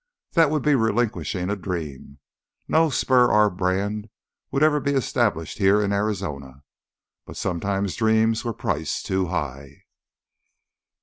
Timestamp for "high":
9.27-9.83